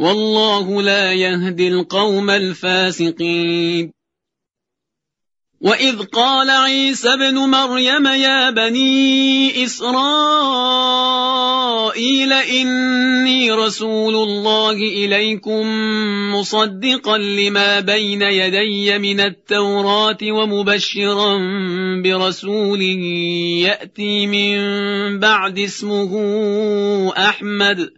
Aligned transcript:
والله 0.00 0.82
لا 0.82 1.12
يهدي 1.12 1.68
القوم 1.68 2.30
الفاسقين. 2.30 3.92
وإذ 5.60 6.02
قال 6.02 6.50
عيسى 6.50 7.08
ابن 7.08 7.34
مريم 7.34 8.06
يا 8.06 8.50
بني 8.50 9.64
إسرائيل 9.64 9.92
إني 12.32 13.52
رسول 13.52 14.14
الله 14.14 14.72
إليكم 14.72 15.66
مصدقا 16.34 17.18
لما 17.18 17.80
بين 17.80 18.22
يدي 18.22 18.98
من 18.98 19.20
التوراة 19.20 20.18
ومبشرا 20.22 21.38
برسول 22.04 22.82
يأتي 23.62 24.26
من 24.26 24.58
بعد 25.18 25.58
اسمه 25.58 26.12
أحمد. 27.18 27.97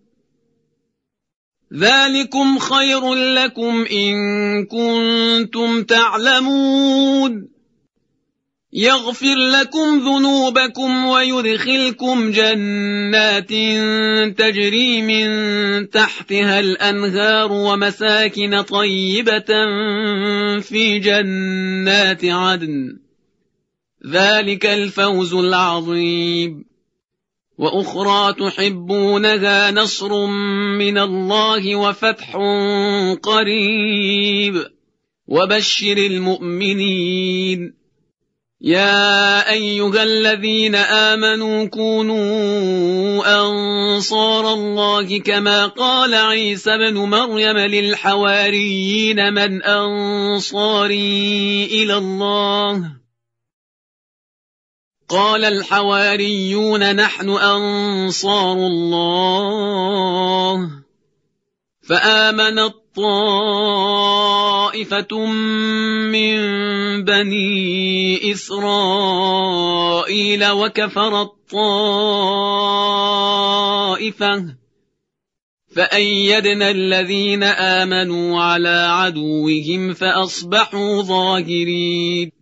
ذلكم 1.77 2.59
خير 2.59 3.13
لكم 3.13 3.85
ان 3.91 4.13
كنتم 4.65 5.83
تعلمون. 5.83 7.47
يغفر 8.73 9.35
لكم 9.35 9.99
ذنوبكم 9.99 11.05
ويدخلكم 11.05 12.31
جنات 12.31 13.49
تجري 14.37 15.01
من 15.01 15.29
تحتها 15.89 16.59
الانهار 16.59 17.51
ومساكن 17.51 18.61
طيبه 18.61 19.51
في 20.59 20.99
جنات 20.99 22.25
عدن. 22.25 22.97
ذلك 24.07 24.65
الفوز 24.65 25.33
العظيم. 25.33 26.70
وأخرى 27.61 28.33
تحبونها 28.33 29.71
نصر 29.71 30.25
من 30.77 30.97
الله 30.97 31.75
وفتح 31.75 32.37
قريب. 33.23 34.65
وبشر 35.27 35.97
المؤمنين. 35.97 37.81
يا 38.61 39.51
أيها 39.51 40.03
الذين 40.03 40.75
آمنوا 40.75 41.65
كونوا 41.65 43.41
أنصار 43.41 44.53
الله 44.53 45.19
كما 45.19 45.67
قال 45.67 46.13
عيسى 46.13 46.77
بن 46.77 46.93
مريم 46.93 47.57
للحواريين 47.57 49.33
من 49.33 49.63
أنصاري 49.63 51.03
إلى 51.65 51.97
الله. 51.97 53.00
قال 55.11 55.45
الحواريون 55.45 56.95
نحن 56.95 57.29
أنصار 57.29 58.57
الله. 58.57 59.51
فامنت 61.89 62.73
طائفه 64.71 65.25
من 66.11 66.37
بني 67.03 68.31
إسرائيل 68.31 69.71
وكفرت 70.51 71.31
طائفه 71.51 71.81
فأيدنا 75.75 76.69
الذين 76.69 77.43
آمنوا 77.43 78.41
على 78.41 78.87
عدوهم 78.89 79.93
فأصبحوا 79.93 81.01
ظاهرين. 81.01 82.40